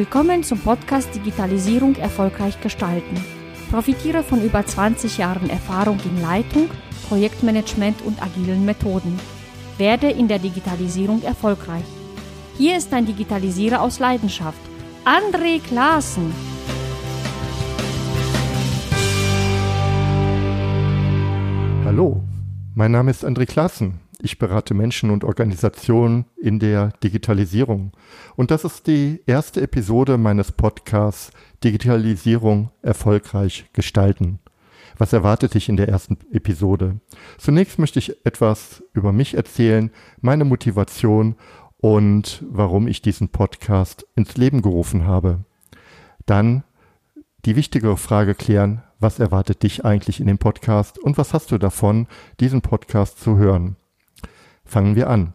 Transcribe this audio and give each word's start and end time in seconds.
Willkommen 0.00 0.42
zum 0.42 0.58
Podcast 0.58 1.14
Digitalisierung 1.14 1.94
erfolgreich 1.96 2.58
gestalten. 2.62 3.22
Profitiere 3.70 4.22
von 4.22 4.42
über 4.42 4.64
20 4.64 5.18
Jahren 5.18 5.50
Erfahrung 5.50 5.98
in 6.06 6.22
Leitung, 6.22 6.70
Projektmanagement 7.10 8.00
und 8.06 8.22
agilen 8.22 8.64
Methoden. 8.64 9.20
Werde 9.76 10.08
in 10.08 10.26
der 10.26 10.38
Digitalisierung 10.38 11.22
erfolgreich. 11.22 11.84
Hier 12.56 12.78
ist 12.78 12.94
ein 12.94 13.04
Digitalisierer 13.04 13.82
aus 13.82 13.98
Leidenschaft, 13.98 14.62
André 15.04 15.60
Klaassen. 15.60 16.32
Hallo, 21.84 22.22
mein 22.74 22.92
Name 22.92 23.10
ist 23.10 23.22
André 23.22 23.44
Klaassen. 23.44 24.00
Ich 24.22 24.38
berate 24.38 24.74
Menschen 24.74 25.10
und 25.10 25.24
Organisationen 25.24 26.26
in 26.36 26.58
der 26.58 26.92
Digitalisierung. 27.02 27.92
Und 28.36 28.50
das 28.50 28.64
ist 28.64 28.86
die 28.86 29.22
erste 29.26 29.62
Episode 29.62 30.18
meines 30.18 30.52
Podcasts 30.52 31.30
Digitalisierung 31.64 32.70
erfolgreich 32.82 33.70
gestalten. 33.72 34.38
Was 34.98 35.14
erwartet 35.14 35.54
dich 35.54 35.70
in 35.70 35.78
der 35.78 35.88
ersten 35.88 36.18
Episode? 36.30 37.00
Zunächst 37.38 37.78
möchte 37.78 37.98
ich 37.98 38.26
etwas 38.26 38.82
über 38.92 39.12
mich 39.12 39.34
erzählen, 39.34 39.90
meine 40.20 40.44
Motivation 40.44 41.36
und 41.78 42.44
warum 42.46 42.88
ich 42.88 43.00
diesen 43.00 43.30
Podcast 43.30 44.06
ins 44.16 44.36
Leben 44.36 44.60
gerufen 44.60 45.06
habe. 45.06 45.46
Dann 46.26 46.64
die 47.46 47.56
wichtigere 47.56 47.96
Frage 47.96 48.34
klären, 48.34 48.82
was 48.98 49.18
erwartet 49.18 49.62
dich 49.62 49.86
eigentlich 49.86 50.20
in 50.20 50.26
dem 50.26 50.36
Podcast 50.36 50.98
und 50.98 51.16
was 51.16 51.32
hast 51.32 51.50
du 51.52 51.56
davon, 51.56 52.06
diesen 52.38 52.60
Podcast 52.60 53.18
zu 53.18 53.38
hören. 53.38 53.76
Fangen 54.70 54.94
wir 54.94 55.10
an. 55.10 55.32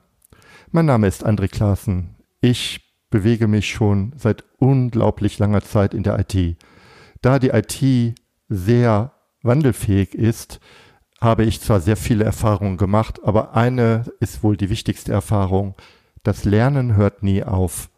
Mein 0.72 0.86
Name 0.86 1.08
ist 1.08 1.26
André 1.26 1.50
Klaassen. 1.50 2.16
Ich 2.40 2.96
bewege 3.10 3.50
mich 3.50 3.70
schon 3.70 4.14
seit 4.16 4.46
unglaublich 4.60 5.40
langer 5.40 5.62
Zeit 5.62 5.94
in 5.94 6.04
der 6.04 6.18
IT. 6.18 6.56
Da 7.22 7.38
die 7.38 7.50
IT 7.50 8.16
sehr 8.48 9.12
wandelfähig 9.42 10.16
ist, 10.16 10.62
habe 11.20 11.44
ich 11.44 11.60
zwar 11.60 11.82
sehr 11.82 11.98
viele 11.98 12.24
Erfahrungen 12.24 12.78
gemacht, 12.78 13.20
aber 13.26 13.54
eine 13.56 14.06
ist 14.22 14.42
wohl 14.42 14.56
die 14.56 14.70
wichtigste 14.70 15.12
Erfahrung. 15.12 15.76
Das 16.24 16.46
Lernen 16.46 16.96
hört 16.96 17.22
nie 17.22 17.44
auf. 17.44 17.90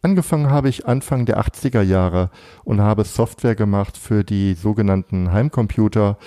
Angefangen 0.00 0.48
habe 0.48 0.68
ich 0.68 0.86
Anfang 0.86 1.26
der 1.26 1.40
80er 1.40 1.82
Jahre 1.82 2.30
und 2.62 2.80
habe 2.80 3.02
Software 3.02 3.56
gemacht 3.56 3.96
für 3.96 4.22
die 4.22 4.54
sogenannten 4.54 5.32
Heimcomputer, 5.32 6.18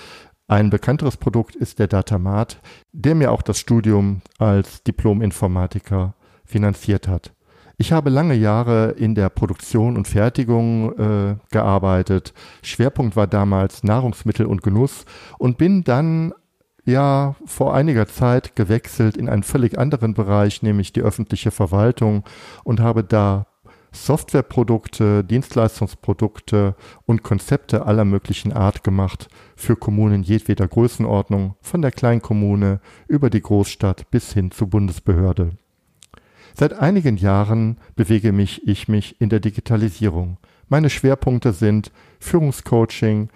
ein 0.48 0.70
bekannteres 0.70 1.18
Produkt 1.18 1.54
ist 1.56 1.78
der 1.78 1.88
Datamat, 1.88 2.58
der 2.92 3.14
mir 3.14 3.30
auch 3.30 3.42
das 3.42 3.58
Studium 3.58 4.22
als 4.38 4.82
Diplom-Informatiker 4.82 6.14
finanziert 6.46 7.06
hat. 7.06 7.34
Ich 7.76 7.92
habe 7.92 8.08
lange 8.08 8.34
Jahre 8.34 8.92
in 8.92 9.14
der 9.14 9.28
Produktion 9.28 9.96
und 9.96 10.08
Fertigung 10.08 10.98
äh, 10.98 11.36
gearbeitet. 11.50 12.32
Schwerpunkt 12.62 13.14
war 13.14 13.26
damals 13.26 13.84
Nahrungsmittel 13.84 14.46
und 14.46 14.62
Genuss 14.62 15.04
und 15.38 15.58
bin 15.58 15.84
dann 15.84 16.32
ja 16.86 17.36
vor 17.44 17.74
einiger 17.74 18.08
Zeit 18.08 18.56
gewechselt 18.56 19.18
in 19.18 19.28
einen 19.28 19.42
völlig 19.42 19.78
anderen 19.78 20.14
Bereich, 20.14 20.62
nämlich 20.62 20.94
die 20.94 21.02
öffentliche 21.02 21.50
Verwaltung 21.50 22.24
und 22.64 22.80
habe 22.80 23.04
da 23.04 23.47
Softwareprodukte, 23.92 25.24
Dienstleistungsprodukte 25.24 26.74
und 27.06 27.22
Konzepte 27.22 27.86
aller 27.86 28.04
möglichen 28.04 28.52
Art 28.52 28.84
gemacht 28.84 29.28
für 29.56 29.76
Kommunen 29.76 30.22
jedweder 30.22 30.68
Größenordnung, 30.68 31.56
von 31.60 31.82
der 31.82 31.92
Kleinkommune 31.92 32.80
über 33.06 33.30
die 33.30 33.42
Großstadt 33.42 34.10
bis 34.10 34.32
hin 34.32 34.50
zur 34.50 34.68
Bundesbehörde. 34.68 35.52
Seit 36.54 36.72
einigen 36.72 37.16
Jahren 37.16 37.78
bewege 37.94 38.32
mich 38.32 38.66
ich 38.66 38.88
mich 38.88 39.20
in 39.20 39.28
der 39.28 39.40
Digitalisierung. 39.40 40.38
Meine 40.68 40.90
Schwerpunkte 40.90 41.52
sind 41.52 41.92
Führungscoaching, 42.20 43.30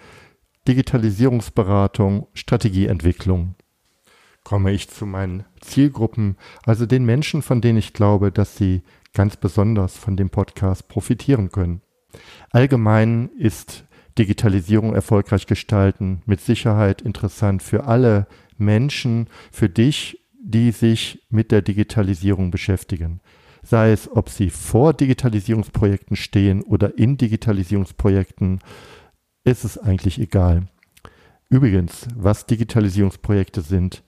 Digitalisierungsberatung, 0.67 2.27
Strategieentwicklung. 2.33 3.55
Komme 4.43 4.71
ich 4.71 4.89
zu 4.89 5.05
meinen 5.05 5.45
Zielgruppen, 5.61 6.37
also 6.65 6.85
den 6.85 7.05
Menschen, 7.05 7.41
von 7.41 7.61
denen 7.61 7.77
ich 7.77 7.93
glaube, 7.93 8.31
dass 8.31 8.57
sie 8.57 8.83
ganz 9.13 9.37
besonders 9.37 9.97
von 9.97 10.17
dem 10.17 10.29
Podcast 10.29 10.87
profitieren 10.87 11.49
können. 11.49 11.81
Allgemein 12.51 13.29
ist 13.37 13.85
Digitalisierung 14.17 14.93
erfolgreich 14.93 15.47
gestalten 15.47 16.21
mit 16.25 16.41
Sicherheit 16.41 17.01
interessant 17.01 17.63
für 17.63 17.85
alle 17.85 18.27
Menschen, 18.57 19.27
für 19.51 19.69
dich, 19.69 20.19
die 20.43 20.71
sich 20.71 21.25
mit 21.29 21.51
der 21.51 21.61
Digitalisierung 21.61 22.51
beschäftigen. 22.51 23.21
Sei 23.63 23.91
es, 23.91 24.11
ob 24.11 24.29
sie 24.29 24.49
vor 24.49 24.93
Digitalisierungsprojekten 24.93 26.17
stehen 26.17 26.61
oder 26.61 26.97
in 26.97 27.17
Digitalisierungsprojekten, 27.17 28.59
ist 29.45 29.63
es 29.63 29.77
eigentlich 29.77 30.19
egal. 30.19 30.67
Übrigens, 31.49 32.07
was 32.15 32.45
Digitalisierungsprojekte 32.45 33.61
sind, 33.61 34.03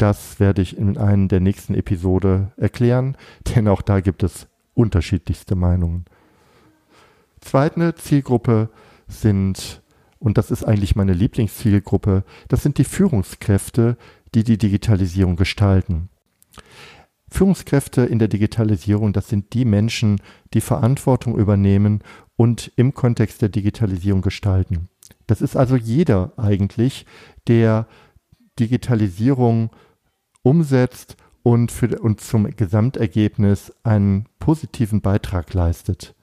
das 0.00 0.40
werde 0.40 0.62
ich 0.62 0.76
in 0.76 0.96
einer 0.96 1.28
der 1.28 1.40
nächsten 1.40 1.74
Episode 1.74 2.52
erklären, 2.56 3.16
denn 3.54 3.68
auch 3.68 3.82
da 3.82 4.00
gibt 4.00 4.22
es 4.22 4.48
unterschiedlichste 4.74 5.54
Meinungen. 5.54 6.06
Zweite 7.40 7.94
Zielgruppe 7.94 8.70
sind, 9.08 9.82
und 10.18 10.38
das 10.38 10.50
ist 10.50 10.64
eigentlich 10.64 10.96
meine 10.96 11.12
Lieblingszielgruppe, 11.12 12.24
das 12.48 12.62
sind 12.62 12.78
die 12.78 12.84
Führungskräfte, 12.84 13.96
die 14.34 14.44
die 14.44 14.58
Digitalisierung 14.58 15.36
gestalten. 15.36 16.08
Führungskräfte 17.30 18.02
in 18.02 18.18
der 18.18 18.28
Digitalisierung, 18.28 19.12
das 19.12 19.28
sind 19.28 19.52
die 19.52 19.64
Menschen, 19.64 20.20
die 20.52 20.60
Verantwortung 20.60 21.36
übernehmen 21.36 22.02
und 22.36 22.72
im 22.76 22.94
Kontext 22.94 23.42
der 23.42 23.48
Digitalisierung 23.48 24.22
gestalten. 24.22 24.88
Das 25.26 25.40
ist 25.40 25.56
also 25.56 25.76
jeder 25.76 26.32
eigentlich, 26.36 27.06
der 27.46 27.86
Digitalisierung 28.58 29.70
umsetzt 30.42 31.16
und, 31.42 31.72
für, 31.72 31.98
und 32.00 32.20
zum 32.20 32.44
Gesamtergebnis 32.54 33.72
einen 33.82 34.26
positiven 34.38 35.00
Beitrag 35.00 35.52
leistet. 35.54 36.14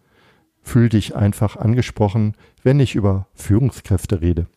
Fühl 0.61 0.89
dich 0.89 1.15
einfach 1.15 1.55
angesprochen, 1.55 2.35
wenn 2.63 2.79
ich 2.79 2.95
über 2.95 3.27
Führungskräfte 3.33 4.21
rede. 4.21 4.47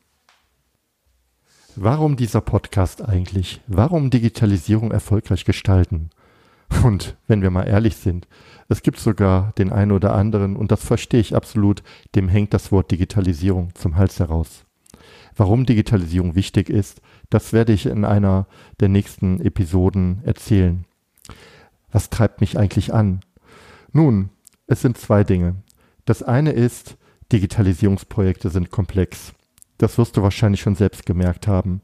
Warum 1.77 2.17
dieser 2.17 2.41
Podcast 2.41 3.01
eigentlich? 3.01 3.61
Warum 3.69 4.11
Digitalisierung 4.11 4.91
erfolgreich 4.91 5.45
gestalten? 5.45 6.11
Und 6.85 7.17
wenn 7.27 7.43
wir 7.43 7.51
mal 7.51 7.69
ehrlich 7.69 7.97
sind, 7.97 8.27
es 8.69 8.83
gibt 8.83 8.99
sogar 8.99 9.53
den 9.53 9.73
einen 9.73 9.93
oder 9.93 10.15
anderen, 10.15 10.57
und 10.57 10.73
das 10.73 10.85
verstehe 10.85 11.21
ich 11.21 11.35
absolut, 11.35 11.83
dem 12.15 12.29
hängt 12.29 12.55
das 12.55 12.73
Wort 12.73 12.91
Digitalisierung 12.91 13.75
zum 13.75 13.97
Hals 13.97 14.19
heraus. 14.19 14.65
Warum 15.37 15.65
Digitalisierung 15.67 16.35
wichtig 16.35 16.69
ist, 16.69 17.01
das 17.31 17.53
werde 17.53 17.73
ich 17.73 17.87
in 17.87 18.05
einer 18.05 18.47
der 18.81 18.89
nächsten 18.89 19.41
Episoden 19.41 20.21
erzählen. 20.25 20.85
Was 21.93 22.11
treibt 22.11 22.41
mich 22.41 22.59
eigentlich 22.59 22.93
an? 22.93 23.21
Nun, 23.93 24.31
es 24.67 24.83
sind 24.83 24.99
zwei 24.99 25.25
Dinge. 25.25 25.57
Das 26.05 26.23
eine 26.23 26.53
ist, 26.53 26.97
Digitalisierungsprojekte 27.33 28.51
sind 28.51 28.71
komplex. 28.71 29.33
Das 29.79 29.97
wirst 29.97 30.17
du 30.17 30.23
wahrscheinlich 30.23 30.61
schon 30.61 30.75
selbst 30.75 31.07
gemerkt 31.07 31.47
haben. 31.47 31.81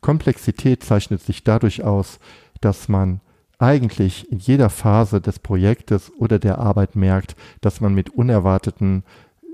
Komplexität 0.00 0.82
zeichnet 0.82 1.22
sich 1.22 1.44
dadurch 1.44 1.82
aus, 1.82 2.18
dass 2.60 2.88
man 2.88 3.20
eigentlich 3.58 4.30
in 4.30 4.38
jeder 4.38 4.70
Phase 4.70 5.20
des 5.20 5.38
Projektes 5.38 6.12
oder 6.18 6.38
der 6.38 6.58
Arbeit 6.58 6.96
merkt, 6.96 7.36
dass 7.60 7.80
man 7.80 7.94
mit 7.94 8.10
unerwarteten 8.10 9.04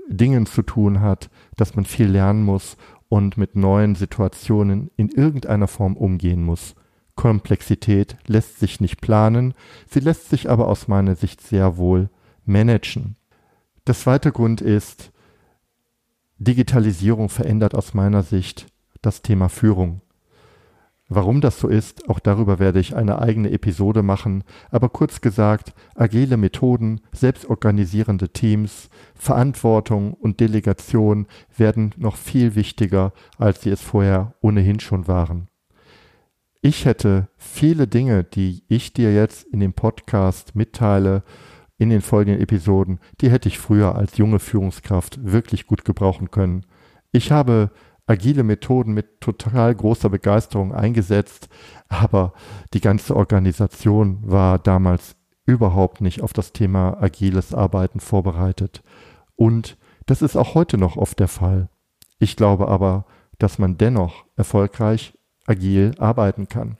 Dingen 0.07 0.47
zu 0.47 0.63
tun 0.63 1.01
hat, 1.01 1.29
dass 1.55 1.75
man 1.75 1.85
viel 1.85 2.07
lernen 2.07 2.43
muss 2.43 2.77
und 3.09 3.37
mit 3.37 3.55
neuen 3.55 3.95
Situationen 3.95 4.91
in 4.95 5.09
irgendeiner 5.09 5.67
Form 5.67 5.97
umgehen 5.97 6.43
muss. 6.43 6.75
Komplexität 7.15 8.15
lässt 8.27 8.59
sich 8.59 8.79
nicht 8.79 9.01
planen, 9.01 9.53
sie 9.89 9.99
lässt 9.99 10.29
sich 10.29 10.49
aber 10.49 10.67
aus 10.67 10.87
meiner 10.87 11.15
Sicht 11.15 11.41
sehr 11.41 11.75
wohl 11.75 12.09
managen. 12.45 13.17
Der 13.87 13.95
zweite 13.95 14.31
Grund 14.31 14.61
ist, 14.61 15.11
Digitalisierung 16.37 17.27
verändert 17.27 17.75
aus 17.75 17.93
meiner 17.93 18.23
Sicht 18.23 18.67
das 19.01 19.21
Thema 19.21 19.49
Führung. 19.49 20.01
Warum 21.11 21.41
das 21.41 21.59
so 21.59 21.67
ist, 21.67 22.07
auch 22.07 22.19
darüber 22.19 22.59
werde 22.59 22.79
ich 22.79 22.95
eine 22.95 23.19
eigene 23.19 23.49
Episode 23.49 24.03
machen, 24.03 24.43
aber 24.69 24.89
kurz 24.89 25.21
gesagt, 25.21 25.73
agile 25.95 26.37
Methoden, 26.37 27.01
selbstorganisierende 27.11 28.29
Teams, 28.29 28.89
Verantwortung 29.15 30.13
und 30.13 30.39
Delegation 30.39 31.25
werden 31.57 31.95
noch 31.97 32.15
viel 32.15 32.53
wichtiger, 32.53 33.11
als 33.39 33.61
sie 33.61 33.71
es 33.71 33.81
vorher 33.81 34.35
ohnehin 34.41 34.79
schon 34.79 35.07
waren. 35.07 35.47
Ich 36.61 36.85
hätte 36.85 37.29
viele 37.37 37.87
Dinge, 37.87 38.23
die 38.23 38.63
ich 38.67 38.93
dir 38.93 39.11
jetzt 39.11 39.47
in 39.47 39.61
dem 39.61 39.73
Podcast 39.73 40.55
mitteile, 40.55 41.23
in 41.79 41.89
den 41.89 42.01
folgenden 42.01 42.41
Episoden, 42.41 42.99
die 43.21 43.31
hätte 43.31 43.49
ich 43.49 43.57
früher 43.57 43.95
als 43.95 44.17
junge 44.17 44.37
Führungskraft 44.37 45.19
wirklich 45.23 45.65
gut 45.65 45.85
gebrauchen 45.85 46.29
können. 46.29 46.65
Ich 47.11 47.31
habe 47.31 47.71
agile 48.09 48.43
Methoden 48.43 48.93
mit 48.93 49.21
total 49.21 49.73
großer 49.75 50.09
Begeisterung 50.09 50.73
eingesetzt, 50.73 51.47
aber 51.87 52.33
die 52.73 52.81
ganze 52.81 53.15
Organisation 53.15 54.19
war 54.23 54.57
damals 54.57 55.15
überhaupt 55.45 56.01
nicht 56.01 56.21
auf 56.21 56.33
das 56.33 56.51
Thema 56.51 57.01
agiles 57.01 57.53
Arbeiten 57.53 57.99
vorbereitet. 57.99 58.83
Und 59.35 59.77
das 60.07 60.21
ist 60.21 60.35
auch 60.35 60.55
heute 60.55 60.77
noch 60.77 60.97
oft 60.97 61.19
der 61.19 61.27
Fall. 61.27 61.69
Ich 62.17 62.35
glaube 62.35 62.67
aber, 62.67 63.05
dass 63.37 63.59
man 63.59 63.77
dennoch 63.77 64.25
erfolgreich 64.35 65.17
agil 65.45 65.93
arbeiten 65.99 66.47
kann. 66.47 66.77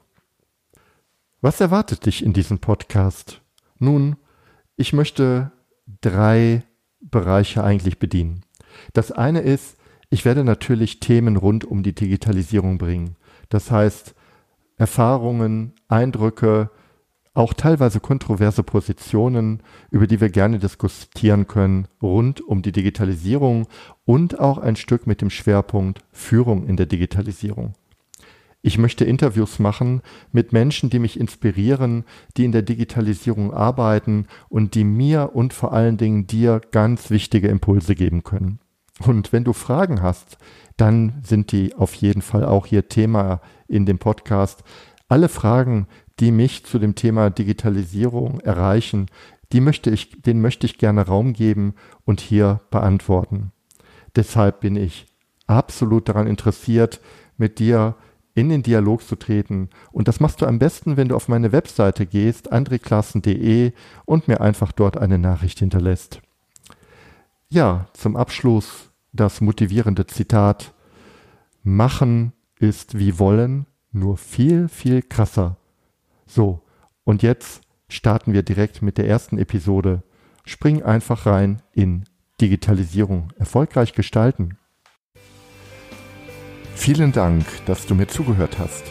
Was 1.41 1.61
erwartet 1.61 2.05
dich 2.05 2.23
in 2.23 2.33
diesem 2.33 2.59
Podcast? 2.59 3.41
Nun, 3.77 4.17
ich 4.75 4.93
möchte 4.93 5.51
drei 6.01 6.63
Bereiche 6.99 7.63
eigentlich 7.63 7.99
bedienen. 7.99 8.43
Das 8.93 9.11
eine 9.11 9.41
ist, 9.41 9.78
ich 10.09 10.25
werde 10.25 10.43
natürlich 10.43 10.99
Themen 10.99 11.37
rund 11.37 11.65
um 11.65 11.83
die 11.83 11.93
Digitalisierung 11.93 12.77
bringen. 12.77 13.15
Das 13.49 13.71
heißt, 13.71 14.15
Erfahrungen, 14.77 15.73
Eindrücke, 15.87 16.71
auch 17.33 17.53
teilweise 17.53 17.99
kontroverse 17.99 18.63
Positionen, 18.63 19.61
über 19.91 20.07
die 20.07 20.19
wir 20.19 20.29
gerne 20.29 20.57
diskutieren 20.59 21.47
können, 21.47 21.87
rund 22.01 22.41
um 22.41 22.61
die 22.61 22.71
Digitalisierung 22.71 23.67
und 24.05 24.39
auch 24.39 24.57
ein 24.57 24.75
Stück 24.75 25.05
mit 25.05 25.21
dem 25.21 25.29
Schwerpunkt 25.29 26.01
Führung 26.11 26.65
in 26.67 26.75
der 26.75 26.87
Digitalisierung. 26.87 27.73
Ich 28.61 28.77
möchte 28.77 29.05
Interviews 29.05 29.59
machen 29.59 30.01
mit 30.33 30.51
Menschen, 30.51 30.89
die 30.89 30.99
mich 30.99 31.17
inspirieren, 31.17 32.03
die 32.35 32.43
in 32.43 32.51
der 32.51 32.61
Digitalisierung 32.61 33.53
arbeiten 33.53 34.27
und 34.49 34.75
die 34.75 34.83
mir 34.83 35.31
und 35.33 35.53
vor 35.53 35.71
allen 35.71 35.95
Dingen 35.95 36.27
dir 36.27 36.61
ganz 36.71 37.09
wichtige 37.09 37.47
Impulse 37.47 37.95
geben 37.95 38.23
können. 38.23 38.59
Und 38.99 39.31
wenn 39.31 39.43
du 39.43 39.53
Fragen 39.53 40.01
hast, 40.01 40.37
dann 40.77 41.21
sind 41.23 41.51
die 41.51 41.75
auf 41.75 41.93
jeden 41.95 42.21
Fall 42.21 42.45
auch 42.45 42.65
hier 42.65 42.89
Thema 42.89 43.41
in 43.67 43.85
dem 43.85 43.99
Podcast. 43.99 44.63
Alle 45.07 45.29
Fragen, 45.29 45.87
die 46.19 46.31
mich 46.31 46.65
zu 46.65 46.79
dem 46.79 46.95
Thema 46.95 47.29
Digitalisierung 47.29 48.39
erreichen, 48.41 49.07
die 49.51 49.61
möchte 49.61 49.89
ich, 49.89 50.21
denen 50.21 50.41
möchte 50.41 50.65
ich 50.65 50.77
gerne 50.77 51.05
Raum 51.05 51.33
geben 51.33 51.73
und 52.05 52.21
hier 52.21 52.61
beantworten. 52.69 53.51
Deshalb 54.15 54.59
bin 54.61 54.75
ich 54.75 55.07
absolut 55.47 56.07
daran 56.07 56.27
interessiert, 56.27 56.99
mit 57.37 57.59
dir 57.59 57.95
in 58.35 58.49
den 58.49 58.63
Dialog 58.63 59.01
zu 59.01 59.15
treten. 59.15 59.69
Und 59.91 60.07
das 60.07 60.19
machst 60.19 60.41
du 60.41 60.45
am 60.45 60.59
besten, 60.59 60.97
wenn 60.97 61.09
du 61.09 61.15
auf 61.15 61.27
meine 61.27 61.51
Webseite 61.51 62.05
gehst, 62.05 62.51
andreklassen.de 62.51 63.73
und 64.05 64.27
mir 64.27 64.41
einfach 64.41 64.71
dort 64.71 64.97
eine 64.97 65.17
Nachricht 65.17 65.59
hinterlässt. 65.59 66.21
Ja, 67.49 67.87
zum 67.93 68.15
Abschluss 68.15 68.88
das 69.11 69.41
motivierende 69.41 70.07
Zitat. 70.07 70.73
Machen 71.63 72.33
ist 72.59 72.97
wie 72.97 73.19
wollen, 73.19 73.65
nur 73.91 74.17
viel, 74.17 74.67
viel 74.67 75.01
krasser. 75.01 75.57
So, 76.25 76.61
und 77.03 77.23
jetzt 77.23 77.61
starten 77.87 78.33
wir 78.33 78.43
direkt 78.43 78.81
mit 78.81 78.97
der 78.97 79.07
ersten 79.07 79.37
Episode. 79.37 80.03
Spring 80.45 80.83
einfach 80.83 81.25
rein 81.25 81.61
in 81.73 82.05
Digitalisierung. 82.39 83.33
Erfolgreich 83.37 83.93
gestalten. 83.93 84.57
Vielen 86.75 87.11
Dank, 87.11 87.45
dass 87.65 87.85
du 87.85 87.95
mir 87.95 88.07
zugehört 88.07 88.57
hast. 88.57 88.83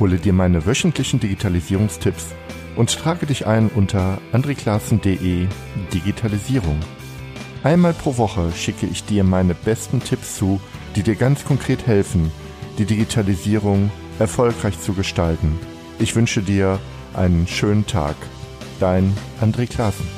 Hole 0.00 0.16
dir 0.16 0.32
meine 0.32 0.66
wöchentlichen 0.66 1.20
Digitalisierungstipps 1.20 2.34
und 2.76 2.96
trage 2.96 3.26
dich 3.26 3.46
ein 3.46 3.68
unter 3.68 4.18
andreklassen.de 4.32 5.46
Digitalisierung. 5.92 6.78
Einmal 7.64 7.92
pro 7.92 8.16
Woche 8.18 8.52
schicke 8.52 8.86
ich 8.86 9.04
dir 9.04 9.24
meine 9.24 9.54
besten 9.54 10.00
Tipps 10.00 10.36
zu, 10.36 10.60
die 10.94 11.02
dir 11.02 11.16
ganz 11.16 11.44
konkret 11.44 11.86
helfen, 11.86 12.30
die 12.78 12.84
Digitalisierung 12.84 13.90
erfolgreich 14.18 14.80
zu 14.80 14.92
gestalten. 14.94 15.58
Ich 15.98 16.14
wünsche 16.14 16.42
dir 16.42 16.78
einen 17.14 17.48
schönen 17.48 17.86
Tag. 17.86 18.16
Dein 18.78 19.12
André 19.40 19.66
Klaassen. 19.66 20.17